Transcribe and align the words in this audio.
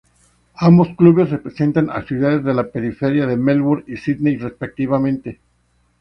Ambos 0.55 0.95
clubes 0.97 1.29
representan 1.29 1.91
a 1.91 2.01
ciudades 2.01 2.43
de 2.43 2.55
la 2.55 2.71
periferia 2.71 3.27
de 3.27 3.37
Melbourne 3.37 3.83
y 3.87 3.97
Sídney, 3.97 4.35
respectivamente. 4.37 5.39